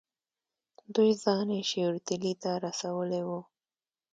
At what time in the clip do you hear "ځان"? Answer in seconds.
1.23-1.47